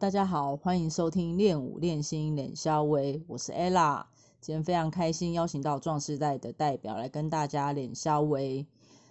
[0.00, 4.04] 大家好，欢迎收听练舞练心练肖威，我是 ella。
[4.40, 8.66] 今天非常开心，邀请到壮世代的代表来跟大家练肖威。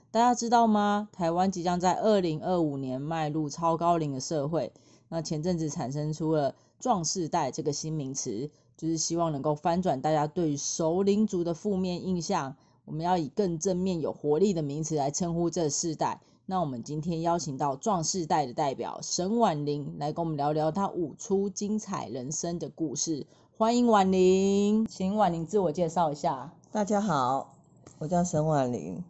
[0.09, 1.07] 大家知道吗？
[1.11, 4.73] 台湾即将在二零二五年迈入超高龄的社会。
[5.09, 12.55] 那前阵子产生出了壮世代这个新名词，就是希望能够翻转大家对熟龄族的负面印象。
[12.85, 16.19] 我们要以更正面、有活力的名词来称呼这世代。
[16.51, 23.27] 那我们今天邀请到壮世代的代表沈婉玲来跟我们聊聊她舞出精彩人生的故事。
[23.55, 26.51] 欢迎婉玲，请婉玲自我介绍一下。
[26.71, 27.53] 大家好，
[27.99, 29.03] 我叫沈婉玲，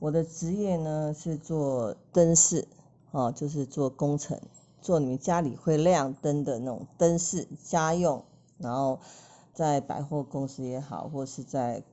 [0.00, 2.66] 我的职业呢是做灯饰，
[3.12, 4.40] 哦，就是做工程，
[4.82, 8.24] 做你们家里会亮灯的那种灯饰家用，
[8.58, 8.98] 然后
[9.52, 11.84] 在百货公司也好，或是在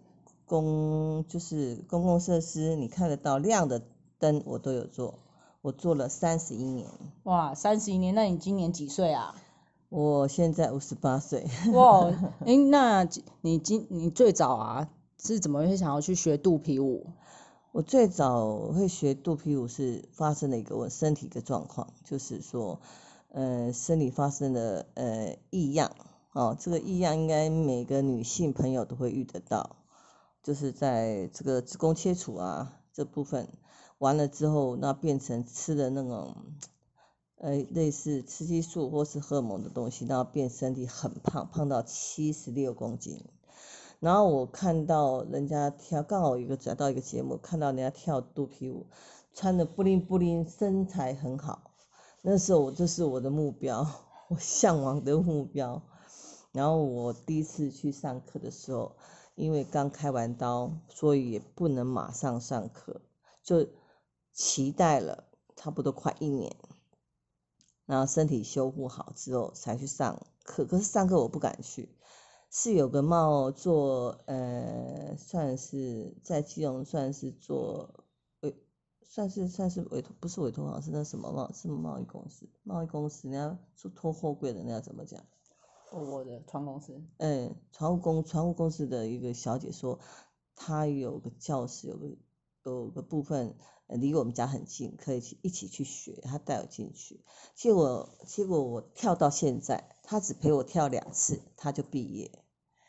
[0.47, 3.83] 公就是公共设施，你看得到亮的。
[4.21, 5.15] 灯我都有做，
[5.61, 6.87] 我做了三十一年。
[7.23, 9.35] 哇，三十一年，那你今年几岁啊？
[9.89, 11.45] 我现在五十八岁。
[11.73, 12.05] 哇，
[12.45, 13.07] 哎，那
[13.41, 17.07] 你今你最早啊是怎么会想要去学肚皮舞？
[17.73, 22.79] 我最早会学肚皮舞是发生了一个我身体的状况，就是说，
[23.29, 25.91] 呃，生理发生了呃异样，
[26.33, 29.77] 哦，这个异样应该每个女性朋友都会遇得到，
[30.43, 33.47] 就是在这个子宫切除啊这部分。
[34.01, 36.35] 完了之后，那变成吃的那种，
[37.37, 43.23] 呃，类似雌激素或是荷尔蒙的东西，然后变身体很胖，胖到七十六公斤。
[43.99, 48.87] 然后我看到人家跳，刚好一个转到一个节目，看到人家跳肚皮舞，
[49.35, 51.71] 穿的布灵布灵，身材很好。
[52.23, 53.85] 那时候我这是我的目标，
[54.29, 55.83] 我向往的目标。
[56.53, 58.95] 然后我第一次去上课的时候，
[59.35, 63.01] 因为刚开完刀，所以也不能马上上课，
[63.43, 63.67] 就。
[64.33, 66.55] 期待了差不多快一年，
[67.85, 70.65] 然后身体修复好之后才去上课。
[70.65, 71.89] 可是上课我不敢去，
[72.49, 78.05] 是有个冒做呃，算是在基隆算是做
[78.41, 78.55] 委，
[79.03, 85.23] 算是算是委托，不是委托行，是那什么贸，是贸易公司，贸易公司，人家做拖货柜的，那要怎么讲？
[85.91, 87.03] 我的船公司。
[87.17, 89.99] 嗯，船务公船务公司的一个小姐说，
[90.55, 92.07] 她有个教室，有个
[92.63, 93.55] 有个部分。
[93.93, 96.21] 离我们家很近，可以去一起去学。
[96.23, 97.19] 他带我进去，
[97.55, 102.31] 结果结果我跳到现在，他只陪我跳两次，他就毕业。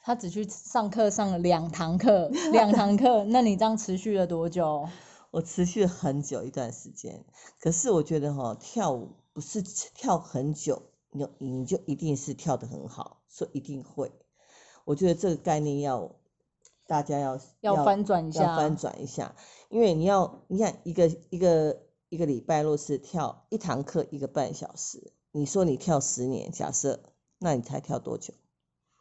[0.05, 3.25] 他只去上课上了两堂课，两堂课。
[3.25, 4.88] 那你这样持续了多久？
[5.33, 7.25] 我持续很久一段时间。
[7.59, 14.12] 可是我觉得哈，跳舞不是跳很久，你你就一定是跳得很好，说一定会。
[14.84, 16.15] 我觉得这个概念要。
[16.92, 19.34] 大家要要翻转一下，要翻转一下，
[19.70, 21.80] 因为你要你看一个一个
[22.10, 27.00] 一个礼拜若是跳一堂课一个半小时，你说你跳十年，假设
[27.38, 28.34] 那你才跳多久？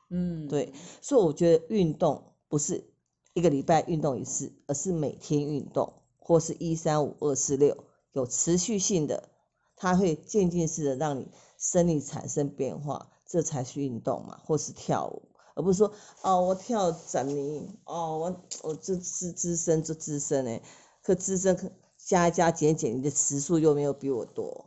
[0.09, 0.71] 嗯，对，
[1.01, 2.93] 所以我觉得运动不是
[3.33, 7.75] 一个礼拜运动一次，而是每天运动，或是一三五二四六
[8.13, 9.27] 有持续性的，
[9.75, 11.27] 它会渐进式的让你
[11.57, 15.23] 生理产生变化，这才是运动嘛，或是跳舞。
[15.55, 20.61] 而不是说哦，我跳展泥，哦，我我这资资深就资深哎，
[21.03, 24.65] 可资深可加加减减，你的词数又没有比我多，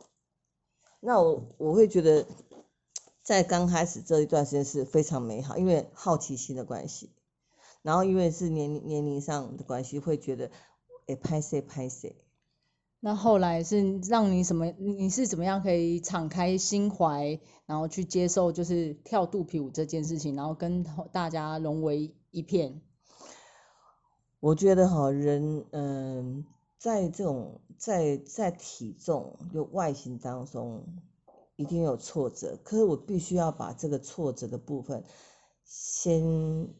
[1.00, 2.26] 那我我会觉得
[3.22, 7.10] 在刚开始这一段时间是非常美好，因为好奇心的关系，
[7.82, 10.50] 然后因为是年龄年龄上的关系，会觉得
[11.06, 12.23] 哎拍谁拍谁。
[13.04, 14.64] 那后来是让你什么？
[14.78, 20.82] 你是怎么样可以敞开心怀，然后去接受就是跳肚皮舞这件事情，然后跟
[21.12, 22.80] 大家融为一片？
[24.40, 26.46] 我觉得哈，人嗯，
[26.78, 30.86] 在这种在在体重就外形当中，
[31.56, 32.58] 一定有挫折。
[32.64, 35.04] 可是我必须要把这个挫折的部分，
[35.66, 36.70] 先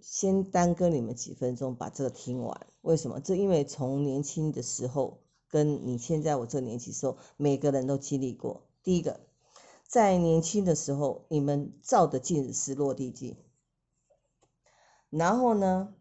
[0.00, 2.66] 先耽搁你们几分钟，把这个听完。
[2.80, 3.20] 为什么？
[3.20, 5.18] 这因为从年轻的时候。
[5.54, 8.66] 跟你现在我这年纪时候，每个人都经历过。
[8.82, 9.20] 第一个，
[9.86, 13.36] 在年轻的时候，你们照的镜子是落地镜，
[15.10, 15.94] 然后呢，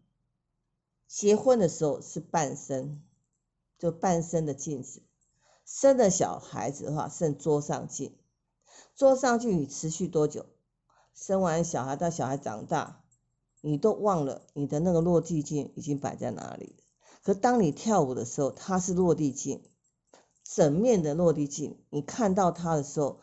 [1.08, 3.04] 结婚的时候是半身，
[3.78, 5.04] 就半身的镜子。
[5.68, 8.16] 生了小孩子的话，剩桌上镜。
[8.96, 10.48] 桌上镜你持续多久？
[11.14, 13.04] 生完小孩到小孩长大，
[13.62, 16.76] 你都忘了你的那个落地镜已经摆在哪里。
[17.24, 19.64] 可当你跳舞的时候，它是落地镜，
[20.44, 21.80] 整面的落地镜。
[21.90, 23.22] 你看到它的时候，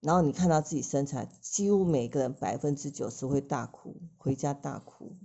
[0.00, 5.16] 然后你看到自己身材，几乎每个人百分之九十会大哭，回家大哭。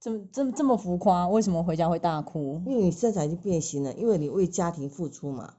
[0.00, 1.28] 这么这么这么浮夸？
[1.28, 2.62] 为什么回家会大哭？
[2.66, 5.56] 因为你身材已经变形了，因为你为家庭付出嘛，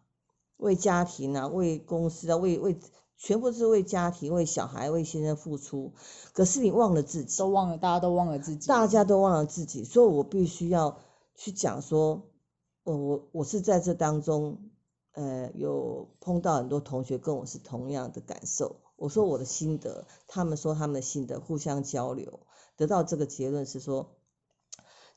[0.57, 2.79] 为家庭啊，为公司啊，为为
[3.17, 5.93] 全部是为家庭、为小孩、为先生付出，
[6.33, 10.99] 可是你忘了自己，都忘了，大家都忘了自己，大家都忘了自己，所以我必须要
[11.35, 12.29] 去讲说，
[12.83, 14.69] 我我我是在这当中，
[15.13, 22.41] 呃，有碰到很多同学跟我是同样的感受，我说我的心得，他们说他们的心得，互相交流，
[22.75, 24.17] 得到这个结论是说，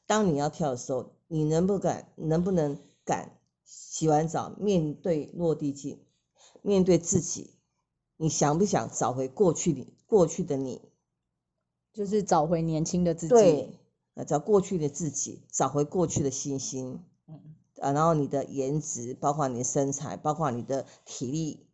[0.06, 6.06] 当你要跳的时候，你能不敢，能不能敢洗完澡面对落地镜，
[6.62, 7.57] 面对自己。
[8.20, 10.82] 你想不想找回过去你过去的你？
[11.92, 13.34] 就是找回年轻的自己。
[13.34, 13.78] 对，
[14.26, 17.00] 找过去的自己，找回过去的信心。
[17.28, 17.54] 嗯。
[17.80, 21.68] 啊，然后你的颜值，包括你的身材，包括你的体力、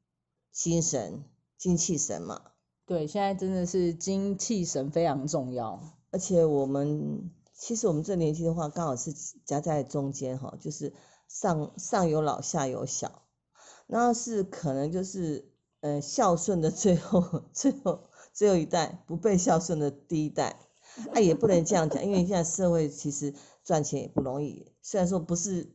[0.52, 1.24] 精神、
[1.56, 2.42] 精气神嘛。
[2.84, 5.80] 对，现在真的是精气神非常重要。
[6.10, 9.14] 而且我们其实我们这年纪的话，刚好是
[9.46, 10.92] 夹在中间哈，就是
[11.26, 13.22] 上上有老下有小，
[13.86, 15.53] 那是可能就是。
[15.84, 20.58] 呃，孝顺的最后、最后、最后一代，不被孝顺的第一代，
[21.12, 24.72] 啊，也不能这样讲，因为现在社会其实赚钱也不容易。
[24.80, 25.74] 虽然说不是，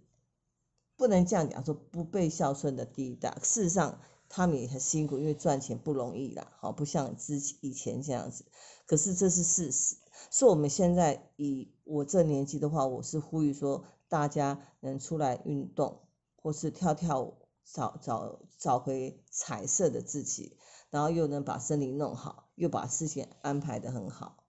[0.98, 8.46] 不能这样讲，说不被孝顺的第一代，事实上他们也很辛苦，因为赚钱不容易啦，好，不像之以前这样子。
[8.88, 9.96] 可是这是事实，
[10.32, 16.00] 所以我们现在以我这年纪的话，我是呼吁说，大家能出来运动，
[16.36, 17.36] 或是跳跳舞。
[17.72, 20.58] 找找找回彩色的自己，
[20.90, 24.44] 然后又能把身体弄好，又把事情安排的很好，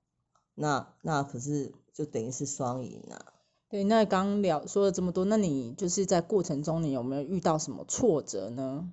[0.55, 3.35] 那那可是就等于是双赢啊。
[3.69, 8.91] 对，那刚聊说了这么多，那你就是在过程中你有没有遇到什么挫折呢？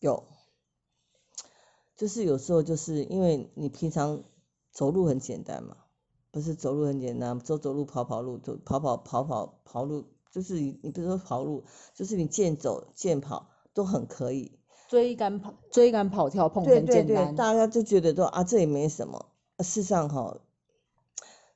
[0.00, 0.24] 有，
[1.96, 4.24] 就是有时候就是因为你平常
[4.72, 5.76] 走路很简单嘛，
[6.32, 13.51] 不是走路很简单，走走路跑跑路，走跑跑跑跑跑路，就是你你不是说跑路，就是你健走健跑。
[13.74, 14.58] 都很可以
[14.88, 19.26] 追赶跑追赶跑跳碰很简单，大家就觉得说啊这也没什么，
[19.58, 20.40] 事实上哈，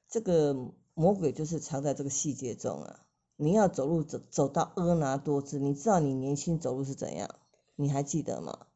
[0.09, 3.01] 这个魔鬼就是藏在这个细节中啊。
[3.39, 7.35] 你要走路走走到婀娜多姿，你知道你年轻走路是怎样？
[7.75, 8.67] 你还记得吗？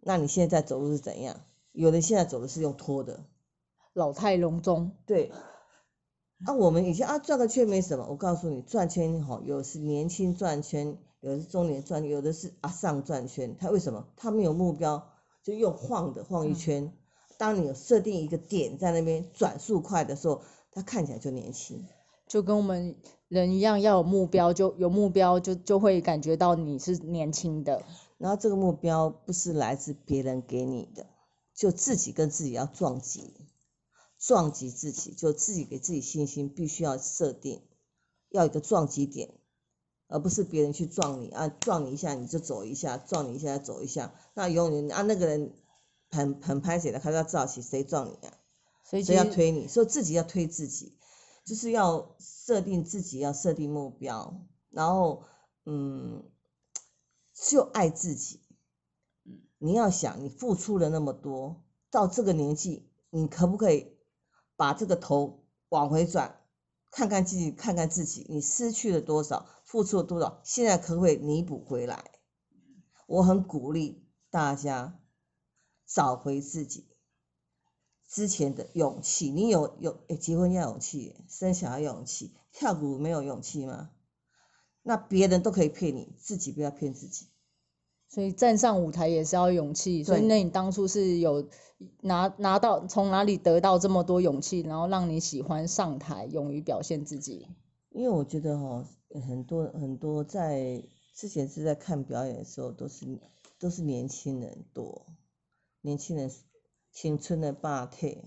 [0.00, 1.40] 那你现在走路是怎样？
[1.72, 3.24] 有的现在走的是用拖的，
[3.92, 4.92] 老态龙钟。
[5.06, 5.32] 对，
[6.44, 10.98] 啊我们以前啊转个圈没什么，我告诉你转圈哈，有是年轻转圈。
[11.20, 13.56] 有的是中年转，有的是啊上转圈。
[13.56, 14.08] 他为什么？
[14.16, 15.06] 他没有目标，
[15.44, 16.92] 就又晃的晃一圈。
[17.38, 20.42] 当你有设定一个点在那边转速快的时候，
[20.72, 21.86] 他看起来就年轻。
[22.26, 22.96] 就跟我们
[23.28, 27.84] 人一样，要有目标，就有目标就就会感觉到你是年轻的。
[28.18, 31.06] 然后这个目标不是来自别人给你的，
[31.54, 33.32] 就自己跟自己要撞击，
[34.24, 37.60] 撞击自己，就自己给自己信心，必须要设定，
[38.28, 39.34] 要一个撞击点。
[40.06, 45.54] 而不是别人去撞你啊，撞你一下你就走一下，撞你一下走一下，那永远啊那个人
[46.10, 48.36] 很很拍谁的，他要造起谁撞你啊，
[48.84, 50.98] 谁要推你，所以自己要推自己，
[51.46, 55.24] 就是要设定自己要设定目标，然后
[55.64, 56.30] 嗯
[57.32, 58.42] 就爱自己，
[59.56, 63.96] 你要想你付出了那么多，到这个年纪你可不可以
[64.56, 66.38] 把这个头往回转？
[66.90, 72.10] 看看自己，看看自己，你失去了多少，付出了多少，现在可不可以弥补回来？
[73.06, 75.00] 我很鼓励大家
[75.86, 76.94] 找回自己
[78.06, 79.30] 之前的勇气。
[79.30, 83.90] 你有有诶，结婚要勇气，生小孩要勇气，跳舞没有勇气吗？
[84.82, 87.31] 那别人都可以骗你，自己不要骗自己。
[88.12, 90.04] 所以站上舞台也是要勇气。
[90.04, 91.48] 所以那你当初是有
[92.02, 97.48] 拿拿到从哪里得到这么多勇气，然后让你喜欢上台，勇于表现自己？
[97.88, 98.84] 因为我觉得哈，
[99.26, 100.82] 很多很多在
[101.14, 103.18] 之前是在看表演的时候，都是
[103.58, 105.06] 都是年轻人多，
[105.80, 106.30] 年轻人
[106.92, 108.18] 青春的霸体，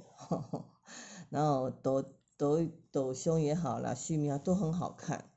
[1.30, 2.04] 然后抖
[2.38, 5.30] 抖抖胸也好啦，须眉啊都很好看。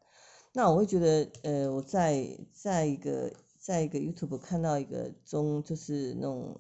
[0.55, 3.31] 那我会觉得，呃，我在在一个。
[3.69, 6.59] 在一个 YouTube 看到一个中，就是那种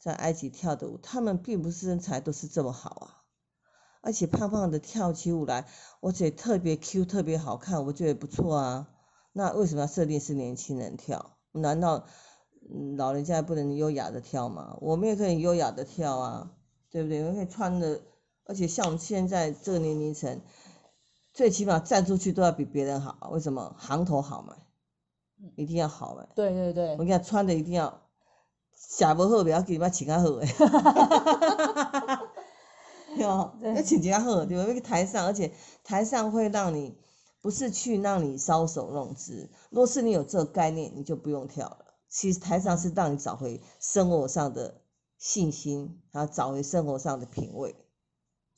[0.00, 3.22] 在埃及跳的舞，他们并不是身材都是这么好啊，
[4.00, 5.68] 而且胖胖的跳起舞来，
[6.00, 8.88] 我觉得特别 Q，特别好看，我觉得不错啊。
[9.32, 11.36] 那为什么要设定是年轻人跳？
[11.52, 12.08] 难道
[12.96, 14.76] 老人家不能优雅的跳吗？
[14.80, 16.56] 我们也可以优雅的跳啊，
[16.90, 17.20] 对不对？
[17.20, 18.00] 我们可以穿的，
[18.42, 20.40] 而且像我们现在这个年龄层，
[21.32, 23.76] 最起码站出去都要比别人好，为什么？
[23.78, 24.56] 行头好嘛。
[25.56, 28.02] 一定要好诶，对对对，我讲穿的一定要，
[28.72, 32.22] 下不好不要紧，要穿较好诶，哈哈哈哈哈哈，
[33.16, 33.24] 对。
[33.24, 34.64] 哦，要穿较好，对吧？
[34.68, 36.96] 那个台上，而且台上会让你，
[37.40, 44.80] 不是去让你搔首弄姿，若是你有这个概念，你就不用跳了，其实台上是让你找回生活上的
[45.18, 47.74] 信心，然后找回生活上的品味。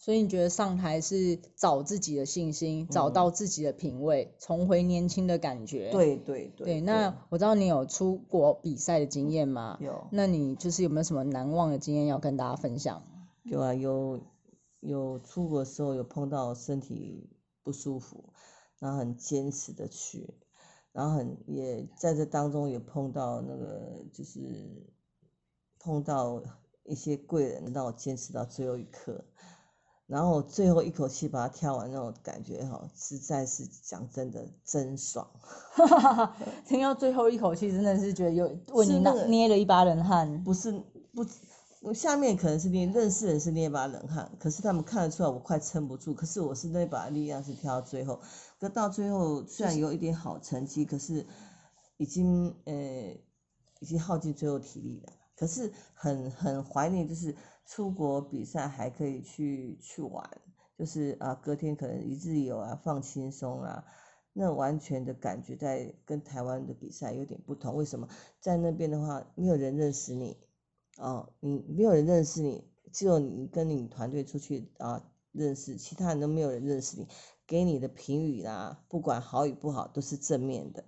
[0.02, 5.92] 所以你觉得上台是找自己的信心，找到自己的品味，重回年轻的感觉。
[5.92, 6.66] 对对对。
[6.66, 9.78] 对，那我知道你有出国比赛的经验吗？
[9.80, 10.08] 有。
[10.10, 13.00] 那你就是有没有什么难忘的经验要跟大家分享？
[13.44, 14.20] 有啊，有
[14.80, 17.30] 有出国的时候有碰到身体
[17.62, 18.24] 不舒服，
[18.80, 20.34] 然后很坚持的去，
[20.90, 24.84] 然后很也在这当中也碰到那个就是
[25.78, 26.42] 碰到
[26.82, 29.24] 一些贵人，让我坚持到最后一刻。
[30.12, 35.26] 然后最后一口气把它跳完，那种感觉哈，实在是讲真的真爽。
[36.68, 40.44] 听到最后一口气，真的是觉得有为你捏了一把冷汗。
[40.44, 40.70] 不是
[41.14, 41.24] 不，
[41.80, 46.12] 我下面可能是捏认识人是捏一把冷汗，可是他们看得出来我快撑不住。
[46.12, 48.20] 可是我是那把力量是跳到最后，
[48.60, 51.26] 可到最后虽然有一点好成绩，可是
[51.96, 52.74] 已经呃
[53.80, 55.12] 已经耗尽最后体力了。
[55.34, 60.28] 可是很很怀念，就是出国比赛还可以去去玩，
[60.76, 63.84] 就是啊隔天可能一日游啊放轻松啊，
[64.32, 67.76] 那完全的感觉在跟台湾的比赛有点不同。
[67.76, 68.08] 为什么？
[68.40, 70.36] 在那边的话，没有人认识你，
[70.98, 77.08] 哦，你没有人认识你，只有你跟你团队出去啊认识，其他人都没有人认识你，
[77.46, 80.84] 给你的评语啦，不管好与不好都是正面的。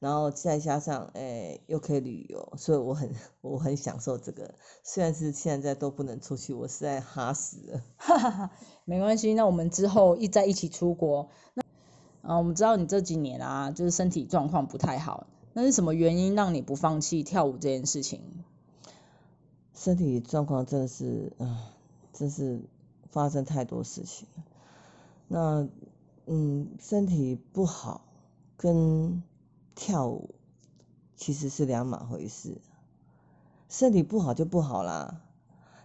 [0.00, 4.54] 然后再加上，诶，又可以旅游，所以我很 我很享受这个。
[4.82, 7.82] 虽然是现在都不能出去，我实在哈死了。
[7.96, 8.50] 哈哈哈，
[8.84, 11.30] 没关系，那我们之后一再一起出国。
[11.54, 11.62] 那，
[12.20, 18.20] 啊，我们知道你这几年啊，就是身体状况不太好，那是什么原因让你不放弃跳舞这件事情？
[19.74, 21.70] 身体状况真的是啊，
[22.12, 22.60] 真是
[23.10, 24.28] 发生太多事情。
[25.28, 25.66] 那，
[26.26, 28.04] 嗯，身体不好
[28.58, 29.22] 跟。
[29.74, 30.34] 跳舞
[31.16, 32.60] 其实是两码回事，
[33.68, 35.20] 身体不好就不好啦。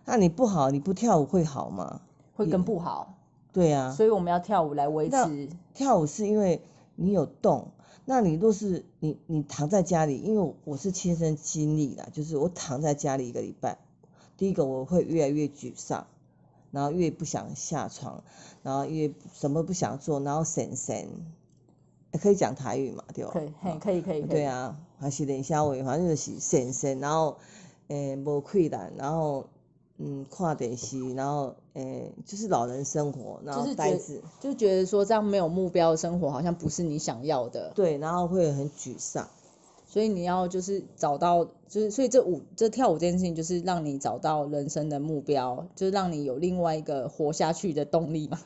[0.05, 2.01] 那你不好，你不跳舞会好吗？
[2.36, 3.15] 会更不好。
[3.51, 3.91] 对呀。
[3.91, 5.50] 所以我们要跳舞来维持。
[5.74, 6.62] 跳舞是因为
[6.96, 7.72] 你有动，
[8.05, 13.77] 那你若是你你躺在家里，因为我是亲身经历的，就是我躺在家里一个礼拜，
[14.36, 16.08] 第一个我会越来越沮丧，
[16.72, 18.24] 然后越不想下床，
[18.63, 21.08] 然后越什么不想做，然后神神。
[22.18, 23.04] 可以讲台语嘛？
[23.13, 23.32] 对吧？
[23.32, 24.22] 可以，可以，可以。
[24.24, 27.38] 对啊，还是练小话，反正就是神神，然后
[27.89, 29.46] 诶无困难，然后
[29.98, 37.72] 嗯看电视，然后诶就是老人生活，然后呆子，就觉得说这样没有目标的生活好像不是你想要的。
[37.75, 39.28] 对，然后会很沮丧。
[39.92, 48.39] 所以你要就是找到，就是所以这舞这跳舞这件事情，就是让你找到人生的目标，就是让你有另外一个活下去的动力嘛。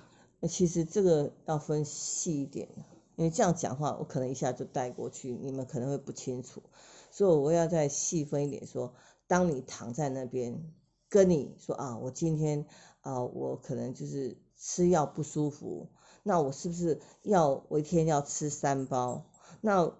[0.48, 2.70] 其实这个要分细一点。
[3.15, 6.63] 因为这样讲话，我可能一下就带过去，你们可能会不清楚，
[7.12, 8.93] 所以我要再细分一点说，
[9.27, 10.74] 当你躺在那边，
[11.10, 12.65] 跟你说啊，我今天
[13.01, 15.89] 啊，我可能就是吃药不舒服，
[16.24, 19.29] 那我是不是要我一天要吃三包？
[19.62, 19.93] 那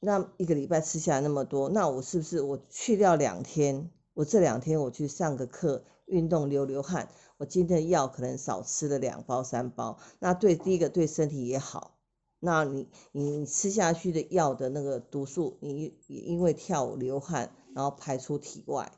[0.00, 7.08] 那一个礼拜吃下来那么多，那我是不是我去掉两天，我这两天我去上个课，运动流流汗，
[7.38, 11.93] 我今天的药可能少吃了两包三包，那对第一个对身体也好。
[12.38, 18.92] 那你你你吃下去的药的那个毒素，你因为跳舞流汗，然后排出体外，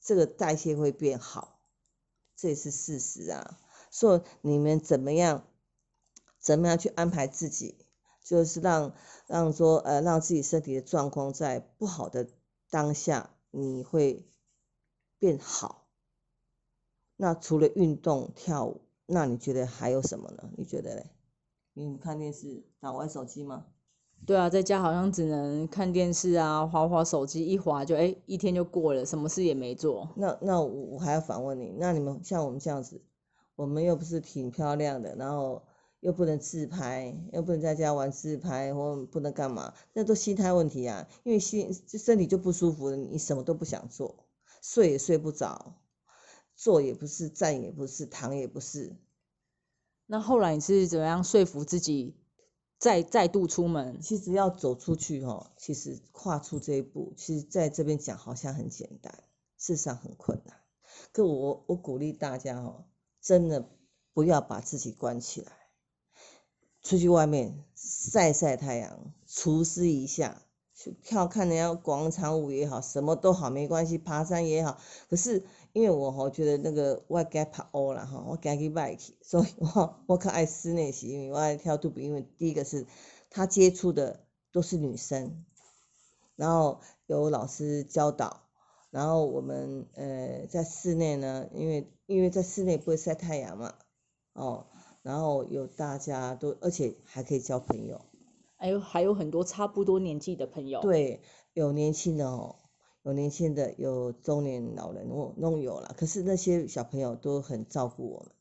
[0.00, 1.60] 这个代谢会变好，
[2.36, 3.58] 这也是事实啊。
[3.90, 5.46] 所以你们怎么样，
[6.38, 7.86] 怎么样去安排自己，
[8.24, 8.94] 就是让
[9.26, 12.28] 让说呃让自己身体的状况在不好的
[12.70, 14.26] 当下，你会
[15.18, 15.86] 变好。
[17.16, 20.50] 那除了运动跳舞，那你觉得还有什么呢？
[20.56, 21.10] 你觉得嘞？
[21.86, 23.66] 你看电视打玩手机吗？
[24.26, 30.08] 对啊，在家好像只能看电视啊，划划手机，一划就哎一天就过了，什么事也没做。
[30.16, 33.00] 那那我我还要反问你，那你们像我们这样子，
[33.54, 35.62] 我们又不是挺漂亮的，然后
[36.00, 39.72] 又不能自拍，又不能在家玩自拍，或不能干嘛？
[39.92, 44.26] 那都心态问题啊，因为心身体就不舒服了，你什么都不想做，
[44.60, 45.76] 睡也睡不着，
[46.56, 48.96] 坐也不是，站也不是，躺也不是。
[50.10, 52.16] 那后来你是怎么样说服自己
[52.78, 54.00] 再再度出门？
[54.00, 59.12] 其实要走出去哈，其实跨出这一步，其实在这边讲好像很简单，
[59.58, 60.56] 事实上很困难。
[61.12, 62.86] 可我我鼓励大家哦，
[63.20, 63.68] 真的
[64.14, 65.52] 不要把自己关起来，
[66.82, 70.40] 出去外面晒晒太阳，除湿一下，
[70.74, 74.80] 去跳看人家广场舞也好，什么都好，没关系，爬山也好。
[75.10, 75.44] 可是。
[75.78, 82.84] 因为我吼觉得那个我该拍乌啦吼，我赶去卖去，所以我 我可爱室内洗因为我爱跳肚皮，因为第一个是
[83.30, 85.44] 他接触的都是女生，
[86.34, 88.40] 然后有老师教导，
[88.90, 93.74] 然后我们呃在室内呢，因为因为在室内不会晒太阳嘛，
[94.32, 94.66] 哦，
[95.02, 98.00] 然后有大家都，而且还可以交朋友，
[98.56, 102.56] 还有还有很多差不多年纪的朋友。，对，有年轻的哦，
[103.08, 105.94] 有年轻的，有中年老人，我弄有了。
[105.96, 108.32] 可是那些小朋友都很照顾我们，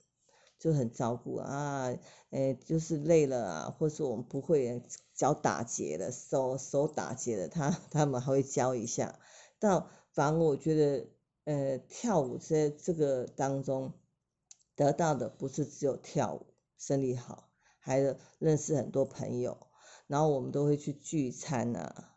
[0.59, 1.95] 就很照顾啊，
[2.31, 4.83] 诶，就是累了啊，或是我们不会，
[5.13, 9.17] 脚打结了，手手打结了，他他们还会教一下。
[9.57, 11.07] 但反而我觉得，
[11.45, 13.93] 呃，跳舞在这个当中
[14.75, 16.45] 得到的不是只有跳舞，
[16.77, 17.47] 身体好，
[17.79, 19.59] 还有认识很多朋友。
[20.07, 22.16] 然后我们都会去聚餐啊，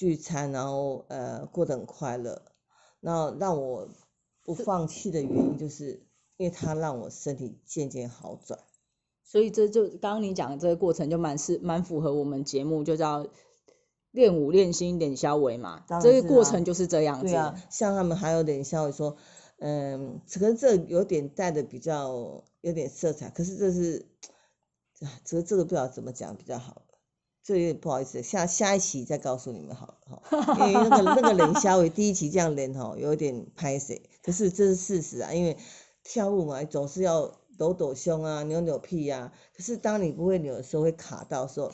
[0.00, 2.40] 聚餐，然后呃过得很快乐。
[3.00, 3.86] 那让我
[4.42, 6.06] 不放弃的原因，就是
[6.38, 8.58] 因为它让我身体渐渐好转。
[9.22, 13.26] 所以这就刚刚你讲的这个过程就蛮是蛮符合我们节目就叫
[14.10, 17.26] 练武练心练消为嘛当，这个过程就是这样子。
[17.26, 19.18] 对啊，像他们还有点像说，
[19.58, 24.06] 嗯，可能这有点带的比较有点色彩，可是这是，
[25.04, 26.80] 啊，这个这个不知道怎么讲比较好。
[27.42, 35.56] 这有点不好意思，下下一期再告诉你们好了哈，因为那个那个冷消为 第一期这样连哈，有点拍谁，可是这是事实啊，因为
[36.04, 41.72] 跳舞嘛，总是要抖抖胸啊，扭扭屁呀、可是当你不会扭的时候，会卡到的时候，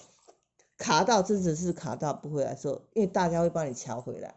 [0.78, 4.34] 卡到真的是卡到不回来的时候，因为大家会帮你调回来，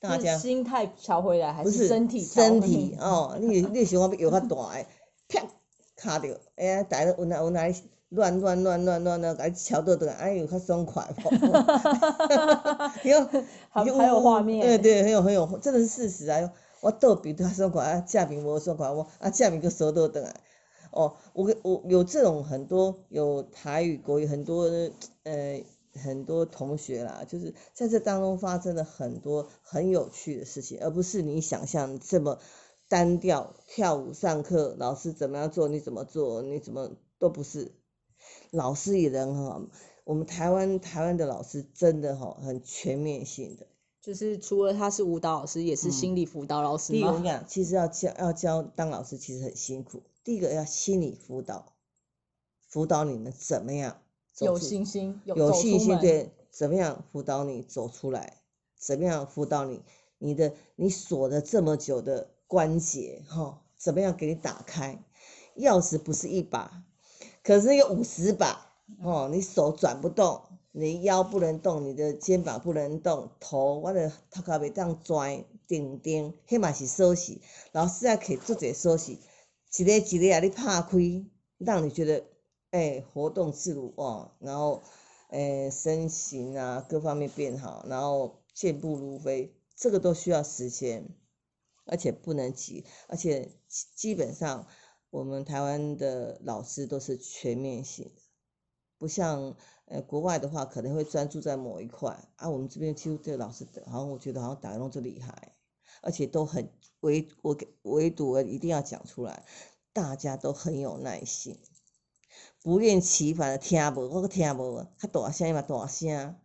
[0.00, 2.60] 大家心态调回来还是身体调身？
[2.60, 4.86] 体哦，你你想我有较大诶，
[5.28, 5.46] 啪
[5.96, 7.68] 卡着，哎呀，大家有哪有哪
[8.10, 11.30] 乱乱乱乱乱乱，甲你敲倒倒来，哎呦较爽快无？
[13.08, 13.20] 有
[13.70, 16.52] 还还有画面对对，很有很有，真的是事实啊！
[16.80, 20.34] 我倒比他爽快，啊正边无爽快，我啊正边个手倒倒来。
[20.90, 24.62] 哦，我跟我有这种很多有台语国语很多
[25.24, 25.62] 呃
[26.02, 32.38] 很多同学啦，就是在这当中发生了很多很有趣的事情，而不是你想象这么
[32.88, 33.52] 单调。
[33.66, 37.72] 跳舞上课，老师怎么样做，你怎么做，你怎么都不是。
[38.50, 39.62] 老师也人很好，
[40.04, 43.66] 我们台湾台湾的老师真的哈很全面性的。
[44.00, 47.04] 就是除了他是舞蹈老师，也是嗯心理辅导老师第一
[47.46, 50.02] 其实要教要教当老师其实很辛苦。
[50.24, 51.74] 第一个要心理辅导，
[52.68, 54.00] 辅导你们怎么样
[54.40, 58.38] 有信心，有信心对，怎么样辅导你走出来？
[58.78, 59.82] 怎么样辅导你？
[60.18, 65.04] 你的你锁了这么久的关节，哈、怎么样给你打开？
[65.56, 66.82] 钥匙不是一把，
[67.48, 77.40] 可是有五十把，哦，你手转不动，你腰不能动，你的肩膀不能动，头我的头壳袂当拽，顶顶，迄嘛是锁匙。
[77.72, 79.16] 老师啊，可以做者锁匙，
[79.78, 80.90] 一个一个啊，你拍开，
[81.56, 82.22] 让你觉得
[82.70, 84.82] 哎、活动自如哦，然后
[85.30, 91.08] 哎、身形啊各方面变好，然后健步如飞，这个都需要时间，
[91.86, 93.52] 而且不能急，而且
[93.96, 94.66] 基本上
[95.10, 98.22] 我们台湾的老师都是全面性的，
[98.98, 105.54] 不像呃国外的话可能会专注在某一块啊，我们这边几乎这个老师好像我觉得好像打工最厉害，
[106.02, 109.44] 而且都很唯我给唯独一定要讲出来，
[109.92, 111.58] 大家都很有耐心。
[112.62, 116.36] 不厌其烦的听无，我听无，较大声嘛大声。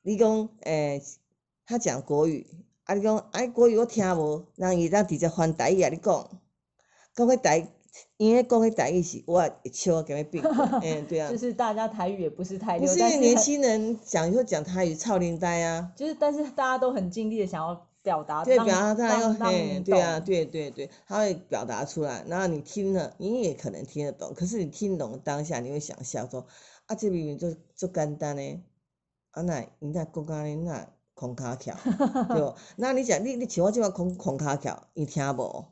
[0.00, 1.02] 你讲诶、
[1.66, 2.46] 他讲国语，
[2.84, 6.40] 啊你讲啊国语我听无，人伊当直接翻台语啊你讲，
[7.14, 7.73] 讲迄台，
[8.16, 26.46] 因为讲迄台语是我会笑甲要变过， 诶、对啊就，是大家台语也不是太不溜，是因为年但是很轻人讲就讲台语操灵呆啊，就是但是大家都很尽力的想要表达，对，表达他要让让嘿，对啊，对对对，他会表达出来，然后你听了，你也可能听得懂，可是你听懂当下，你会想笑说，
[26.86, 28.62] 啊，这明明就就简单呢，
[29.30, 31.74] 啊那你那讲安尼那空卡桥，
[32.28, 32.54] 对不？
[32.76, 35.64] 那你讲你你像我即摆空空卡桥，你听无？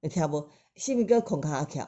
[0.00, 0.48] 你听无？
[0.76, 1.86] 是毋是叫孔卡巧？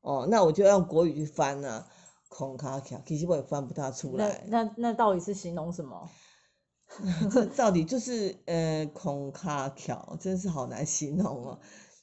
[0.00, 1.86] 哦，那我就用国语去翻啊，
[2.28, 4.44] 孔卡巧，其实我也翻不大出来。
[4.48, 6.08] 那那到底是形容什么？
[7.32, 11.58] 这到底就是呃孔卡巧，真是好难形容哦。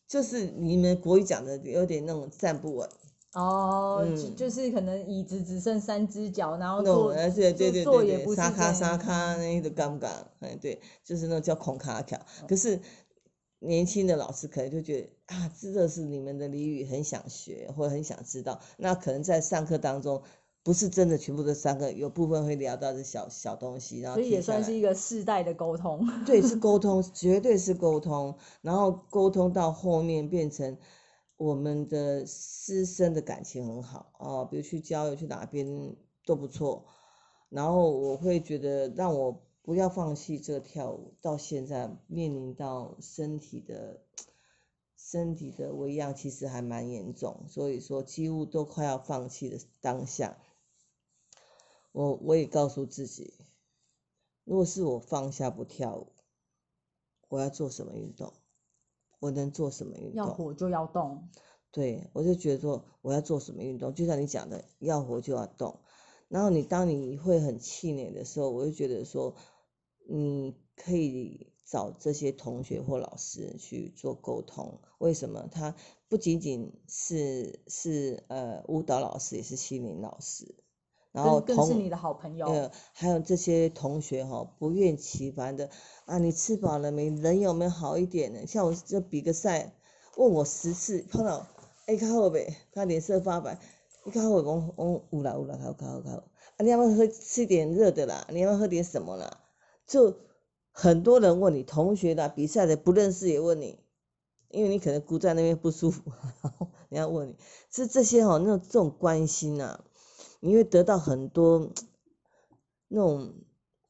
[0.05, 2.87] 就是你们国语讲的有点那种站不稳，
[3.33, 10.11] 哦，就嗯就是可能椅子只剩三只脚，然后那种坐呃对对对坐对沙卡沙卡那个杠杠，
[10.41, 12.19] 哎对，就是那种叫孔卡桥。
[12.47, 12.79] 可是
[13.65, 20.21] 年轻的老师可能就觉得啊，真的是你们的俚语，很想学或者很想知道，那可能在上课当中。
[20.65, 26.07] 不是真的全部都上课，有部分会聊到这小小东西，然后所以也算是一个世代的沟通。
[26.25, 28.33] 对，是沟 通，绝对是沟通。
[28.61, 30.77] 然后沟通到后面变成
[31.35, 35.67] 我们的师生的感情很好哦，比如去郊游去哪边
[36.25, 36.85] 都不错。
[37.49, 44.01] 然后我会觉得让我不要放弃这个跳舞，到现在面临到身体的
[44.97, 50.37] 身体的微恙，其实还蛮严重，所以说几乎都快要放弃的当下，
[51.93, 53.33] 我我也告诉自己，
[54.43, 56.07] 如果是我放下不跳舞，
[57.29, 58.33] 我要做什么运动？
[59.19, 60.15] 我能做什么运动？
[60.15, 61.29] 要活就要动。
[61.71, 65.79] 对，我就觉得说我要做什么运动，就像你讲的，要活就要动。
[66.27, 69.37] 然后你当你会很气馁的时候，我就觉得说。
[70.07, 74.79] 你可以找这些同学或老师去做沟通。
[74.99, 75.47] 为什么？
[75.51, 75.75] 他
[76.07, 80.55] 不仅仅是是呃舞蹈老师，也是心灵老师，
[81.11, 82.47] 然后更是你的好朋友。
[82.47, 85.69] 呃，还有这些同学哈，不厌其烦的
[86.05, 87.09] 啊，你吃饱了没？
[87.09, 88.45] 人有没有好一点呢？
[88.45, 89.73] 像我这比个赛，
[90.17, 91.47] 问我十次，碰到
[91.87, 93.59] 哎卡好呗，他脸色发白，
[94.05, 96.17] 你卡好我我有啦有啦，好卡好卡好。
[96.17, 98.27] 啊，你要不要喝吃点热的啦？
[98.31, 99.42] 你要不要喝点什么啦？
[99.93, 100.17] 就
[100.71, 103.77] 很多人问你，同学的、比赛的不认识也问你，
[104.49, 107.35] 因为你可能孤在那边不舒服，然 后人家问你，
[107.69, 109.83] 是这些哈，那种这种关心啊，
[110.39, 111.69] 你会得到很多
[112.89, 113.35] 那种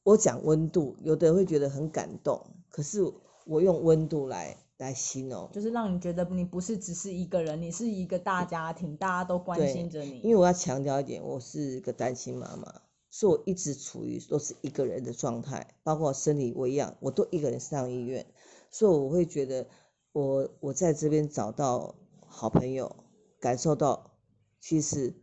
[0.04, 3.02] 我讲温度，有的人会觉得很感动，可是
[3.46, 10.20] 我用温度来来形容，就是让你觉得你不是只是一个人，你是一个大家庭，大家都关心着你。
[10.20, 12.82] 因为我要强调一点，我是个单亲妈妈。
[13.16, 18.26] 是我一直处于都是一个人的状态，包括身体微恙，我都一个人上医院，
[18.72, 19.68] 所以我会觉得
[20.14, 21.94] 我我在这边找到
[22.26, 22.96] 好朋友，
[23.40, 24.18] 感受到
[24.60, 25.14] 其实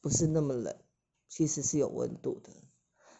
[0.00, 0.76] 不是那么冷，
[1.28, 2.50] 其实是有温度的，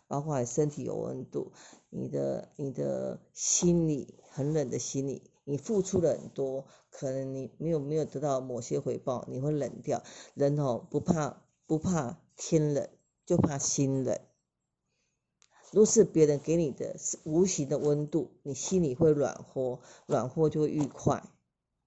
[0.07, 1.51] 包括你身体有温度，
[1.91, 10.05] 你的你的心里很冷的心里，你付出了很多，可能你没有没有得到某些回报，你会冷掉。
[10.35, 12.89] 人哦不怕不怕天冷。
[13.27, 14.21] 就怕心冷，
[15.73, 21.25] 如果是别人给你的是无形的温度，你心里会暖和，暖和就会愉快。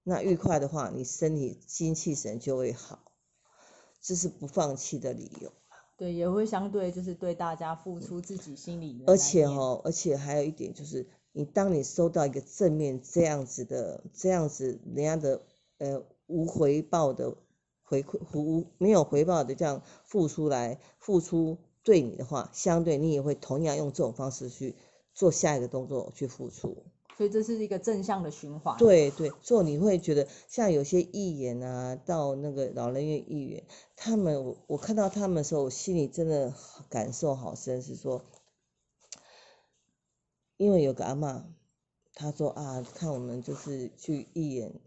[0.02, 3.10] 那愉快的话，你身体精气神就会好，
[4.02, 5.50] 这是不放弃的理由。
[5.96, 9.02] 对，也会相对就是对大家付出自己心里。
[9.06, 15.40] 而且哦，而且还有一点就是，你当你收到一个正面这样子的这样子人家的
[15.78, 17.34] 呃无回报的。
[17.90, 24.76] 回馈无没有回报的这样付出来付出对你的话，相对你也会同样用这种方式去
[25.12, 26.84] 做下一个动作去付出，
[27.16, 28.76] 所以这是一个正向的循环。
[28.78, 33.64] 对对，所以你会觉得像有些议员啊，到那个老人院议员，
[33.96, 36.54] 他们我我看到他们的时候，我心里真的
[36.88, 38.22] 感受好深，是说，
[40.56, 41.44] 因为有个阿妈，
[42.14, 44.80] 她说啊，看我们就是去议演，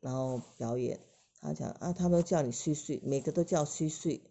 [0.00, 1.00] 然后表演。
[1.40, 4.22] 他讲啊，他们叫你睡睡，每个都叫睡睡。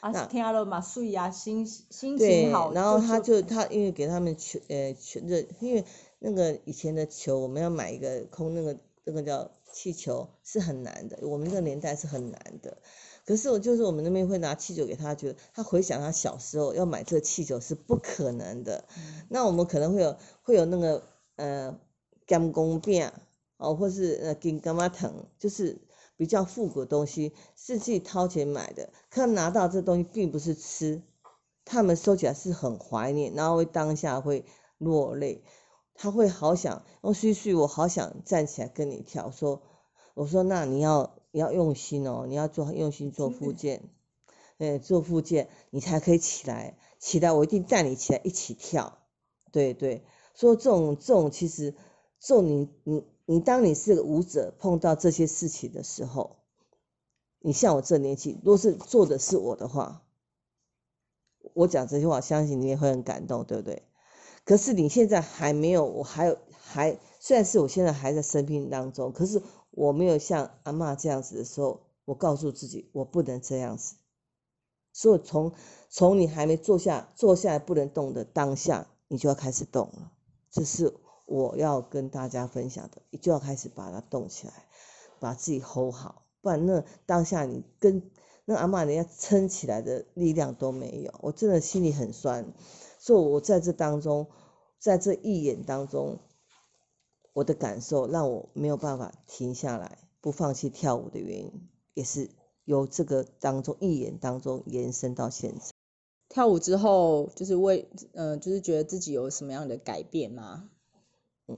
[0.00, 2.70] 啊，听了嘛，睡呀，心心情好。
[2.70, 5.84] 对，然后他就他因为给他们球，呃，球热，因为
[6.20, 12.78] 那个以前的球，我们要买一个空那个那个叫气球是很难的，我们那个年代是很难的。
[13.26, 18.84] 可是我就是我们那边会拿气球给他，觉得他回想他小时候要买这个气球是不可能的。
[19.28, 21.02] 那我们可能会有会有那个
[21.34, 21.76] 呃
[22.24, 23.10] 金公饼
[23.56, 25.80] 哦，或是呃金干妈藤，就是。
[26.18, 31.00] 比较复古的东西是自己掏钱买的，可拿到这东西并不是吃，
[31.64, 34.44] 他们收起来是很怀念，然后会当下会
[34.78, 35.44] 落泪，
[35.94, 39.62] 他会好想，哦，旭旭，我好想站起来跟你跳，说，
[40.14, 43.88] 我说那你要你要用心哦，你要做用心做复健，
[44.58, 48.98] 哎，做复健你才可以起来，起来我一定带你起来一起跳，
[49.52, 50.02] 对对，
[50.34, 51.76] 说这种这种其实，
[52.18, 53.04] 这种你你。
[53.30, 56.38] 你当你是个舞者，碰到这些事情的时候，
[57.40, 60.02] 你像我这年纪，若是做的是我的话，
[61.52, 63.82] 我讲这些话，相信你也会很感动，对不对？
[64.46, 73.96] 可是你现在还没有，我还有还，虽然是我现在还在生病当中，可是我没有像阿妈这样子的时候，我告诉自己，我不能这样子。
[74.94, 75.52] 所以从
[75.90, 80.12] 从你还没坐下坐下来不能动的当下，你就要开始动了，
[80.50, 80.94] 这是。
[81.28, 84.52] 我要跟大家分享的，就要开始把它动起来，
[85.20, 88.10] 把自己 hold 好，不然那当下你跟
[88.46, 92.54] 那阿妈人家撑起来的力量都没有，我真的心里很酸。
[92.98, 94.26] 所以，我在这当中，
[94.78, 96.18] 在这一眼当中，
[97.34, 102.30] 我的感受让我没有办法停下来，不放弃跳舞的原因，也是
[102.64, 105.66] 由这个当中一眼当中延伸到现在。
[106.30, 110.70] 跳舞之后，就是为，嗯，就是觉得自己有什么样的改变吗？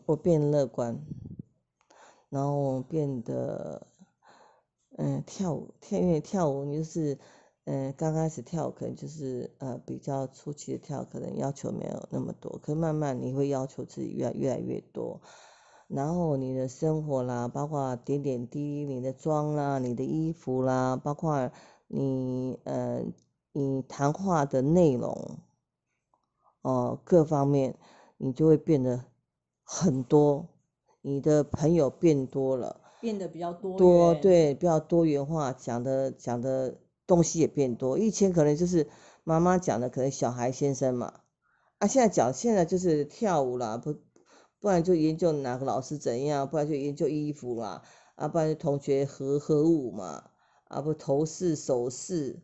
[0.07, 1.05] 我变乐观，
[2.29, 3.87] 然后变得，
[4.97, 7.19] 嗯，跳舞跳因为跳舞你就是，
[7.65, 15.21] 嗯，刚开始跳可能就是呃比较初期的跳，可能要求没有那么多，可慢慢你会要求自己越来越来越多，
[15.89, 21.51] 然后你的生活啦，包括点点滴滴，你的妆啦，你的衣服啦，包括
[21.89, 23.03] 你呃
[23.53, 25.39] 你谈话的内容，
[26.63, 27.77] 哦各方面，
[28.19, 29.05] 你就会变得
[29.73, 30.49] 很多，
[31.01, 37.97] 你的朋友变多了，变得比较多对比较多元化，讲的讲的东西也变多。
[37.97, 38.89] 以前可能就是
[39.23, 41.21] 妈妈讲的，可能小孩先生嘛，
[41.79, 43.95] 啊，现在讲现在就是跳舞啦，不
[44.59, 47.83] 不然就研究哪个老师怎样，不然就研究衣服啦，
[48.17, 50.31] 啊，不然就同学合合舞嘛，
[50.65, 52.43] 啊不头饰首饰，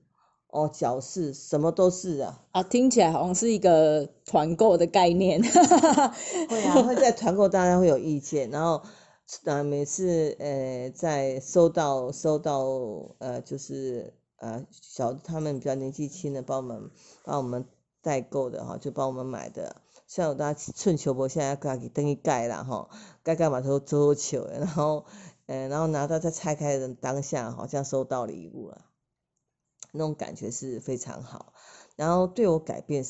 [0.56, 2.42] 哦脚饰什么都是啊。
[2.52, 5.42] 啊，听起来好像是一个团购的概念。
[6.48, 8.82] 会啊，会在团购大家会有意见，然后
[9.44, 12.64] 呃每次呃在收到收到
[13.18, 16.90] 呃就是呃小他们比较年纪轻的帮我们
[17.24, 17.66] 帮我们
[18.02, 22.88] 代购的哈，就帮我们买的，像我大家寸球波现在给给灯一盖了哈，
[23.22, 25.04] 该干嘛都都球的，然后
[25.46, 28.85] 呃然后拿到再拆开的当下好像收到礼物了，
[29.96, 31.52] 那种感觉是非常好，
[31.96, 33.04] 然后对我改变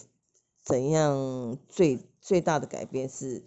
[0.64, 3.44] 怎样最最大的改变是，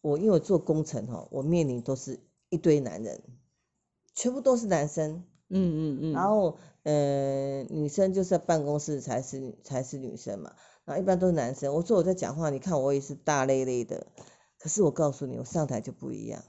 [0.00, 3.22] 我因为我做工程哈，我面临都是一堆男人，
[4.14, 6.12] 全部都是男生，嗯嗯嗯。
[6.12, 11.74] 然后呃女生就是在办公室才是才是女生嘛，然后一般都是男生。
[11.74, 14.06] 我说我在讲话，你看我也是大咧咧的，
[14.58, 16.42] 可是我告诉你，我上台就不一样。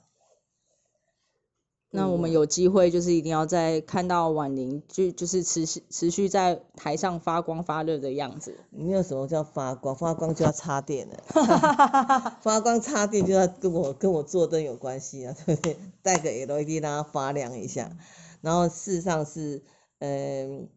[1.90, 8.58] 那我们有机会就是一定要在看到婉玲就就是持续持续在台上发光发热的样子。
[8.72, 11.24] 没有什么叫发光，发光就要插电了，
[12.44, 15.78] 发光插电就要跟我跟我做灯有关系啊， 对不对？
[16.02, 17.98] 带个 LED 让它发亮一下，
[18.42, 19.64] 然后事实上是，
[20.00, 20.70] 嗯、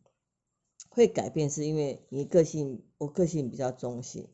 [0.90, 4.28] 会改变是因为你个性，我个性比较中性，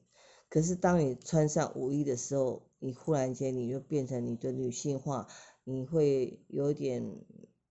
[0.51, 5.27] 可是当你穿上舞衣的时候，你忽然间你就变成你的女性化，
[5.69, 7.05] 你会有点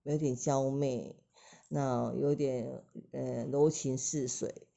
[0.02, 1.16] 有点娇媚，
[1.70, 2.82] 那有点
[3.12, 4.68] 呃柔情似水，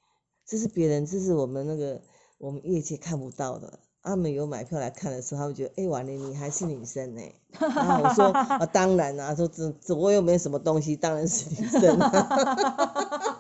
[0.46, 2.02] 这是别人，这是我们那个
[2.38, 3.80] 我们业界看不到的。
[4.02, 7.22] 他们有买票来看的时候，他们觉得，哎、婉玲你还是女生呢、
[7.60, 13.36] 然后我说，啊，当然啊，说这这我又没什么东西，当然是女生、啊。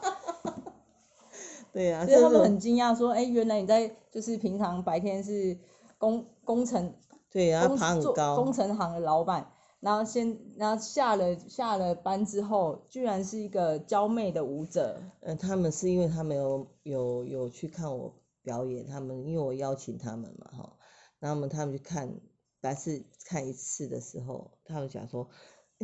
[1.71, 5.57] 对呀、啊，所以他们很惊讶说，哎、原来你在就是平常白天是
[5.97, 6.93] 工工程
[7.31, 15.01] 对呀、工爬很高，工程行的老板，然后先然后下了下了班之后，居然是一个娇媚的舞者。
[15.21, 20.73] 呃，他们是因为他们有有有去看我表演，他们因为我邀请他们嘛哈，
[21.19, 22.19] 然后他们他们去看，
[22.61, 25.29] 来是看一次的时候，他们讲说，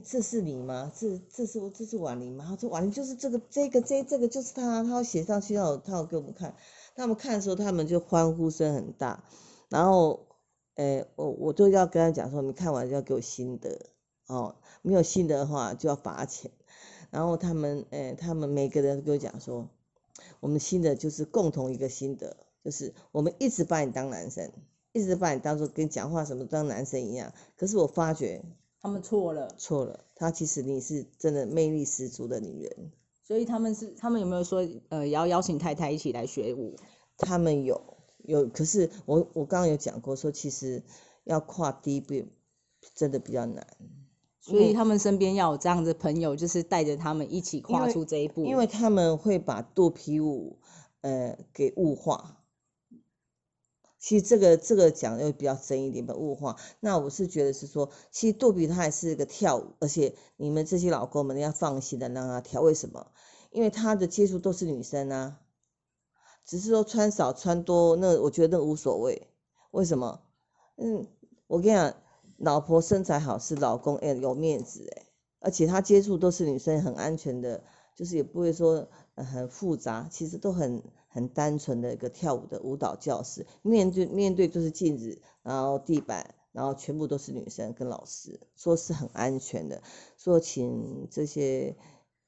[0.03, 0.91] 这是你吗？
[0.93, 2.45] 这这是这是婉玲吗？
[2.49, 6.53] 他说婉玲就是这个这个这这个就是他，他要写上去，他有他要给我们看，
[6.95, 9.23] 他们看的时候他们就欢呼声很大，
[9.69, 10.24] 然后，
[10.75, 13.87] 诶，我我就要跟他讲说，你看完就要给我心得
[14.27, 16.51] 哦，没有心得的话就要罚钱。
[17.11, 19.69] 然后他们，诶，他们每个人都跟我讲说，
[20.39, 24.51] 我们新的就是共同一个心得，就是我们一直把你当男生，
[24.91, 27.31] 一直把你当做跟讲话什么当男生一样。
[27.55, 28.43] 可是我发觉
[28.81, 32.91] 他们错了，错了，他其实你是真的魅力十足的女人。
[33.23, 36.75] 所以他们是他们有没有说呃也要邀请太太一起来学舞？
[37.17, 37.94] 他们有
[38.27, 40.83] 有，可是我我刚刚有讲过说，其实
[41.23, 42.13] 要跨第一步
[42.93, 43.65] 真的比较难。
[44.41, 48.45] 所以他们身边要有这样的朋友，就是带着他们一起跨出这一步。
[48.45, 50.59] 因为他们会把肚皮舞，
[51.01, 52.41] 呃，给物化。
[53.97, 56.57] 其实这个这个讲又比较深一点，把物化。
[56.79, 62.61] 那我是觉得是说，其实肚皮它还是一个跳舞，而且你们这些老公们要放心的让他跳。
[62.61, 63.07] 为什么？
[63.49, 65.39] 因为他的接触都是女生啊，
[66.45, 69.27] 只是说穿少穿多，那我觉得那无所谓。
[69.71, 70.21] 为什么？
[70.77, 71.07] 嗯，
[71.47, 71.93] 我跟你讲，
[72.37, 75.05] 老婆身材好是老公哎、有面子哎、
[75.39, 77.63] 而且他接触都是女生，很安全的，
[77.95, 89.81] 就是也不会说、很复杂，其实都很很单纯的一个跳舞的舞蹈教室，面对面对就是镜子，然后地板，然后全部都是女生跟老师，说是很安全的，
[90.17, 91.75] 说请这些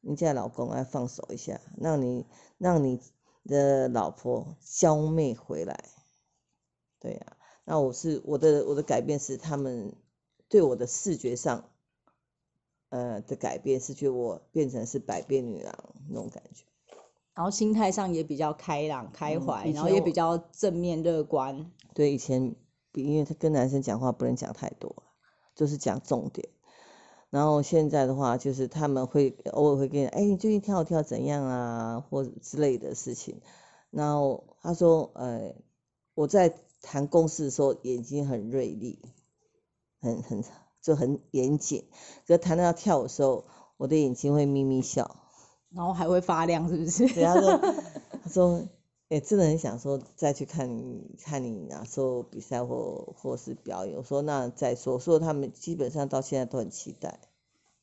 [0.01, 2.25] 你家老公来放手一下，让你
[2.57, 2.99] 让你
[3.47, 5.85] 的老婆娇媚回来，
[6.99, 9.95] 对呀、那我是我的我的改变是他们
[10.49, 11.69] 对我的视觉上，
[12.89, 15.73] 呃的改变是觉得我变成是百变女郎
[16.09, 16.65] 那种感觉。
[17.33, 21.71] 然后心态上也比较开朗、开嗯怀，然后也比较正面乐观。
[21.93, 22.55] 对，以前
[22.91, 25.03] 比因为他跟男生讲话不能讲太多，
[25.53, 26.49] 就是讲重点。
[27.29, 33.41] 然后现在的话，就是他们会偶尔会跟你，哎，你最近跳跳怎样啊，或者之类的事情。
[33.91, 35.53] 然后他说，呃，
[36.13, 38.99] 我在谈公事的时候眼睛很锐利，
[39.99, 40.43] 很很
[40.81, 41.85] 就很严谨。
[42.27, 43.45] 可谈到跳舞的时候，
[43.77, 45.17] 我的眼睛会眯眯笑，
[45.69, 47.07] 然后还会发亮，是不是？
[47.13, 47.57] 对，他说，
[48.23, 48.67] 他说，
[49.09, 53.95] 也，真的很想说再去看你看你哪时候比赛或或是表演。
[53.95, 57.19] 我说那再说，说他们基本上到现在都很期待。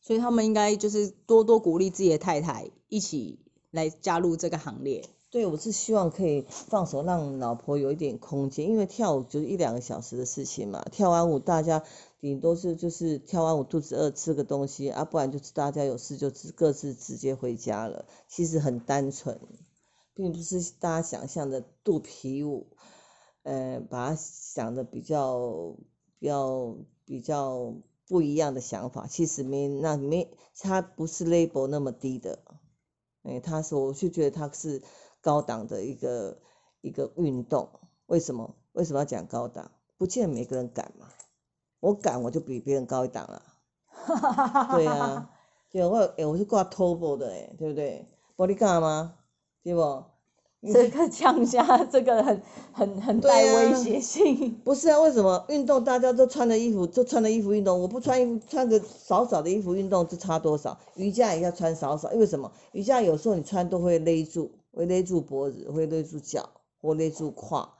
[0.00, 3.38] 所以他们应该就是多多鼓励自己的太太一起
[3.70, 5.08] 来加入这个行列。
[5.30, 10.84] 对，我是希望可以放手让老婆有一点空间，因为跳舞就是一两个小时的事情嘛。
[10.92, 11.82] 跳完舞大家
[12.20, 18.04] 顶多是就是跳完舞肚子饿吃个东西啊，不然就是大家有事就各自直接回家了。
[18.28, 19.40] 其实很单纯，
[20.14, 22.68] 并不是大家想象的肚皮舞，
[23.42, 25.76] 呃，把它想的比较
[26.18, 27.74] 比较比较
[28.08, 29.06] 不一样的想法。
[29.06, 32.38] 其实没那没，它不是 label 那么低的，
[33.22, 34.82] 哎，他说我就觉得它是。
[35.24, 36.36] 高档的一个
[36.82, 37.70] 一个运动，
[38.04, 39.70] 为什么为什么要讲高档？
[39.96, 41.08] 不见每个人敢嘛，
[41.80, 43.42] 我敢我就比别人高一档了。
[44.76, 45.30] 对啊，
[45.72, 48.06] 对我诶我是挂 TOBO 的诶，对不对？
[48.36, 49.16] 玻璃干吗？
[49.64, 50.04] 对不？
[50.72, 52.40] 这个降下，这个很
[52.72, 54.60] 很很带威胁性。
[54.64, 60.78] 不是啊，为什么运动大家都穿的衣服，都穿的衣服运动，我不穿衣服，穿个少少的衣服运动，这差多少？
[60.94, 62.52] 瑜伽也要穿少少，因为什么？
[62.72, 64.52] 瑜伽有时候你穿都会勒住。
[64.76, 66.50] 会勒住脖子，会勒住脚，
[66.82, 67.74] 或勒住胯，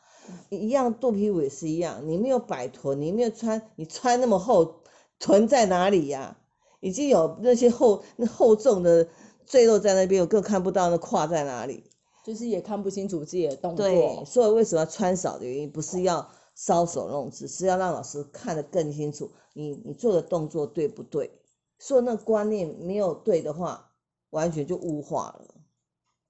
[0.48, 2.02] 一样肚皮舞也是一样。
[2.06, 4.76] 你没有摆臀，你没有穿，你穿那么厚，
[5.18, 6.36] 臀在哪里呀？
[6.78, 9.08] 已经有那些厚那厚重的
[9.46, 11.84] 赘肉在那边，我更看不到那胯在哪里。
[12.24, 13.86] 就是也看不清楚自己的动作。
[13.86, 16.26] 对，所以为什么要穿少的原因，不是要
[16.56, 21.30] 搔首弄姿，是要让老师看得更清楚，你你做的动作对不对？
[21.78, 23.90] 所以那观念没有对的话，
[24.30, 25.54] 完全就物化了。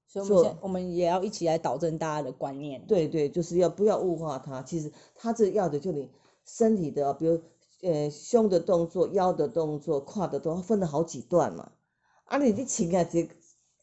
[0.09, 2.85] 所以，我们我们也要一起来导正大家的观念。
[2.89, 4.63] 对对，就是要不要物化它？
[4.63, 6.11] 其实它这要的就你
[6.45, 7.41] 身体的，比如
[7.83, 11.71] 呃胸的动作、腰的动作、胯的动作，分了好几段嘛。
[12.25, 13.29] 啊，你你穿个这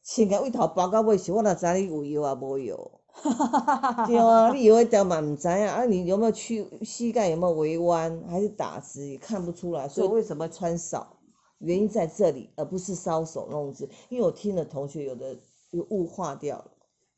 [0.03, 2.75] 穿个为头包到尾时，我哪知你有药啊无药？
[4.07, 5.73] 对啊，你有一条嘛唔知啊。
[5.73, 9.87] 啊，你有没有去膝盖有没有微弯，还是打直也看不出来。
[9.87, 11.17] 所以为什么穿少？
[11.59, 13.89] 原因在这里，而不是搔首弄姿。
[14.09, 15.37] 因为我听了同学有的。
[15.73, 16.65] 有雾化掉了，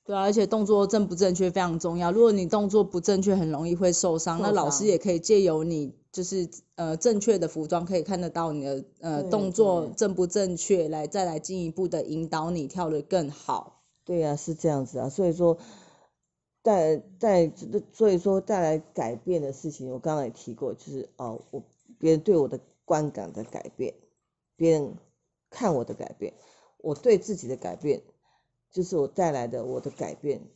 [0.06, 2.12] 对啊，而且动作正不正确非常重要。
[2.12, 4.42] 如果你动作不正确，很容易会受伤。
[4.42, 13.82] 那老师也可以借由你就是呃正确的服装，可以看得到你的呃动作正不正确，来再来进一步的引导你跳得更好。
[14.04, 15.08] 对啊，是这样子啊。
[15.08, 15.58] 所以说
[16.62, 17.50] 带带
[17.94, 21.64] 所以说带来改变的事情，我刚刚也提过，就是哦，我
[21.98, 23.94] 别人对我的观感的改变，
[24.58, 24.98] 别人
[25.50, 26.34] 看我的改变，
[26.80, 28.02] 我对自己的改变。
[28.74, 30.50] 就是我带来的我的改变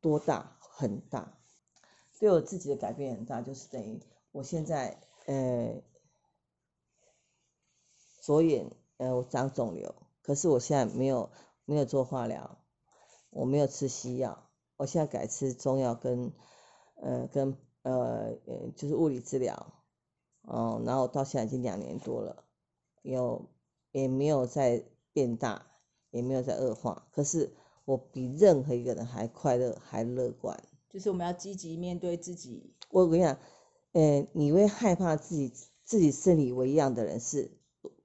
[0.00, 1.38] 多大很大，
[2.18, 4.00] 对我自己的改变很大，就是等于
[4.32, 5.82] 我现在呃
[8.22, 11.30] 左眼呃我长肿瘤，可是我现在没有
[11.66, 12.58] 没有做化疗，
[13.28, 16.32] 我没有吃西药，我现在改吃中药跟
[16.94, 19.74] 呃跟呃呃就是物理治疗，
[20.40, 22.44] 哦，然后到现在已经两年多了，
[23.02, 23.44] 有
[23.92, 25.66] 也没有再变大。
[26.10, 27.52] 也没有在恶化，可是
[27.84, 30.62] 我比任何一个人还快乐，还乐观。
[30.88, 32.74] 就是我们要积极面对自己。
[32.90, 33.38] 我跟你讲，
[33.92, 35.52] 呃，你会害怕自己
[35.84, 37.52] 自己生理为一样的人，是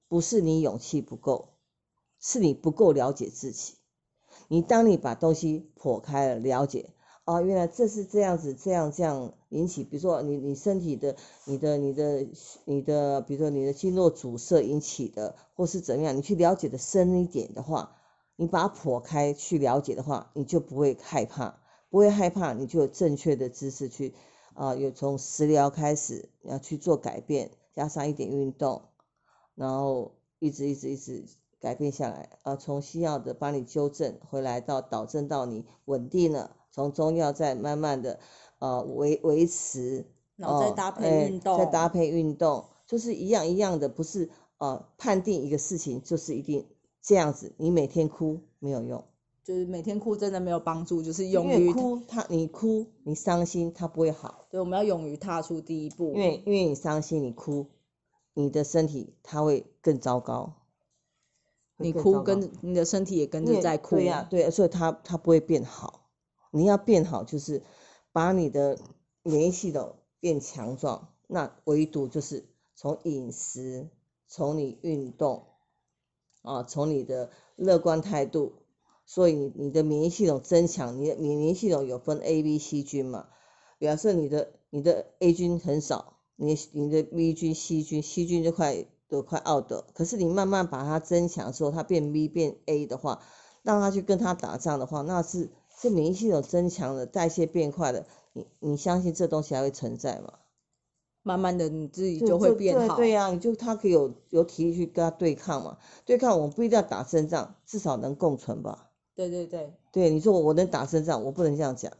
[0.08, 1.50] 不是你勇气不够？
[2.20, 3.76] 是你不够了解自己。
[4.48, 6.95] 你当你把东西剖开了，了解。
[7.26, 12.28] 哦，原来这是这样子，这样这样引起，比如说你你身体的、你的、你的、
[12.66, 17.96] 你的，比如说你的经络阻塞引起的，或是怎么样，你去了解的深一点的话，
[18.36, 21.60] 你把它剖开去了解的话，你就不会害怕，
[21.90, 24.14] 不会害怕，你就有正确的知识去
[24.54, 28.84] 啊，有从食疗开始要去做改变，加上一点运动，
[29.56, 31.26] 然后一直一直一直
[31.60, 36.56] 改变下来，啊，从西药的帮你纠正回来到导正到你稳定了。
[36.76, 38.20] 从中药再慢慢的，
[38.60, 40.06] 呃维维持，
[40.36, 46.68] 然后再搭配运动，再搭配运动，就是一样一样的，不是呃判定一个事情就是一定
[47.02, 49.02] 这样子，你每天哭没有用，
[49.42, 57.68] 就是每天哭真的没有帮助，就是勇于哭，他你哭你伤心他不会好，对，我们要勇于踏出第一步，因为因为你伤心你哭，
[58.34, 60.52] 你的身体它会更糟糕，
[61.78, 66.02] 你哭跟你的身体也跟着在哭，对呀对，所以它它不会变好。
[66.56, 67.62] 你要变好，就是
[68.14, 68.80] 把你的
[69.24, 71.10] 免疫系统变强壮。
[71.28, 72.46] 那唯独就是
[72.76, 73.90] 从饮食
[74.26, 75.48] 从你运动，
[76.44, 78.54] 啊，从你的乐观态度，
[79.06, 83.28] 所以你的免疫系统增强，你的免疫系统有分 A、B、C 菌嘛，
[83.78, 93.22] 表示你的你的 A 菌很少，你你的 B 菌、C 菌、C 菌就快都快 out 的，可是你慢慢把它增强之后，它变 B 变 A 的话，
[93.62, 95.52] 让它去跟它打仗的话，那是
[95.86, 100.34] 是免疫系统增强了，代谢变快了，你你相信这东西还会存在吗？
[101.22, 102.98] 慢慢的你自己就会变好。
[102.98, 108.92] 对呀、你就他可以有有体力去跟他对抗嘛，对抗我们不一定要打胜仗，至少能共存吧。
[109.16, 111.92] 对对对，对，你说我能打胜仗，我不能这样讲，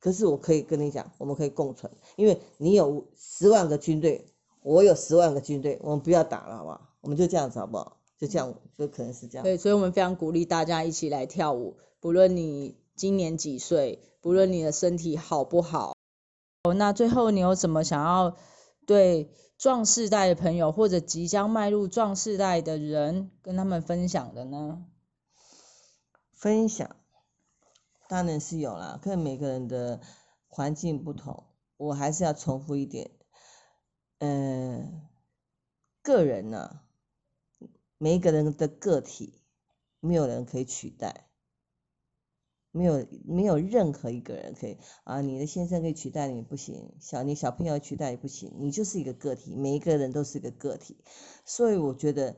[0.00, 4.26] 可是我可以跟你讲，我们可以共存，因为你有十万个军队，
[4.62, 6.80] 我有十万个军队，我们不要打了，好不好？
[7.02, 7.98] 我们就这样子好不好？
[8.18, 9.44] 就这样，就可能是这样。
[9.44, 15.96] 对，所以我们非常鼓励大家一起来跳舞，不论你今年几岁，不论你的身体好不好。
[16.62, 18.36] 哦，那最后你有什么想要
[18.86, 24.86] 对壮世代的朋友，或者即将迈入壮世代的人，跟他们分享的呢？
[26.32, 26.94] 分享
[28.08, 30.00] 当然是有啦，看每个人的
[30.46, 31.42] 环境不同，
[31.78, 33.10] 我还是要重复一点，
[34.20, 35.08] 嗯、
[36.02, 36.82] 个人呢、
[37.98, 39.42] 每一个人的个体，
[39.98, 41.31] 没有人可以取代，
[42.72, 50.96] 没有没有任何一个人可以啊，你的先生可以取代你不行，小你小朋友取代也不行，你就是一个个体，每一个人都是一个个体，
[51.44, 52.34] 所以我觉得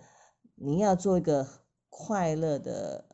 [0.55, 1.49] 你要做一个
[1.89, 3.07] 快乐的。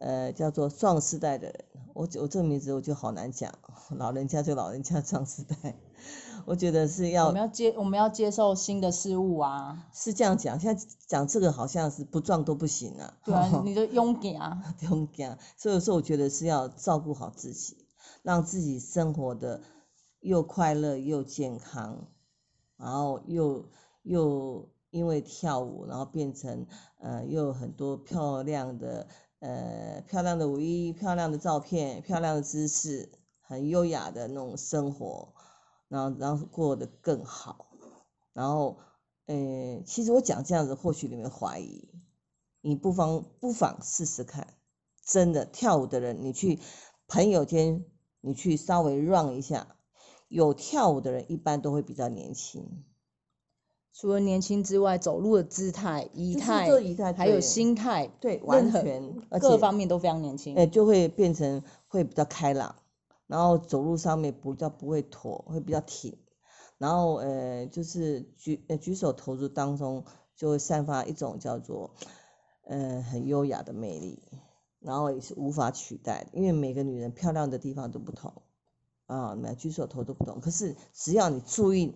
[0.00, 3.52] 呃，叫做壮世代的人，我我这个名字我就好难讲，
[3.96, 5.76] 老人家就老人家壮世代，
[6.46, 9.86] 我觉得是要我要们要接，我们要接受新的事物啊。
[9.92, 17.76] 是这样讲，现在讲这个好像是不撞都不行啊，对啊， 你的勇敢啊，不用讲，所以说我觉得是要照顾好自己，
[18.22, 19.60] 让自己生活的
[20.20, 22.08] 又快乐又健康，
[22.76, 23.68] 然后又
[24.02, 26.66] 又因为跳舞，然后变成
[27.00, 29.06] 呃又有很多漂亮的
[29.40, 35.34] 呃漂亮的舞衣、漂亮的照片、漂亮的姿势，很优雅的那种生活，
[35.88, 37.70] 然后然后过得更好，
[38.32, 38.78] 然后
[39.26, 41.88] 呃其实我讲这样子，或许你们怀疑，
[42.60, 44.54] 你不妨不妨试试看。
[45.04, 46.58] 真的跳舞的人，你去
[47.06, 47.86] 朋友间，
[48.20, 49.76] 你去稍微 run 一下，
[50.28, 52.84] 有跳舞的人一般都会比较年轻，
[53.94, 60.54] 除了年轻之外，走路的姿态、仪就是态，这仪态还有心态，对，完全，各方面都非常年轻。
[60.56, 62.76] 哎、就会变成会比较开朗，
[63.28, 66.18] 然后走路上面比较不会驼，会比较挺，
[66.78, 70.04] 然后呃就是举举手投足当中
[70.34, 71.94] 就会散发一种叫做
[72.62, 74.22] 呃很优雅的魅力，
[74.80, 78.32] 然后也是无法取代，因为每个女人漂亮的地方都不同
[79.04, 81.94] 啊，每举手投足不同，可是只要你注意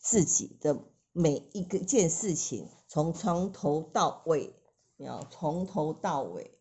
[0.00, 4.54] 自己的每一个件事情，从从头到尾，
[4.96, 6.51] 你要从头到尾。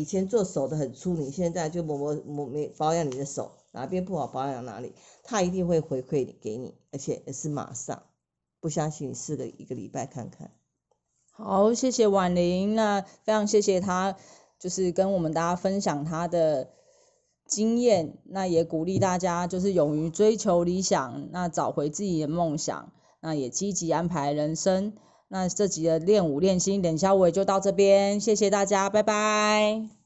[0.00, 8.02] 以前做手的很粗，你现在就摸摸摸没保养你的手，哪边不好保养哪里，他一定会回馈给你，而且也是马上。
[8.58, 10.50] 不相信你试个一个礼拜看看。
[11.30, 14.16] 好，谢谢婉玲，那非常谢谢她，
[14.58, 16.70] 就是跟我们大家分享她的
[17.46, 24.94] 经验，那也鼓励大家就是勇于追求理想，那找回自己的梦想，那也积极安排人生。
[25.32, 30.01] 那这集的练武练心练肖伟就到这边，谢谢大家，拜拜。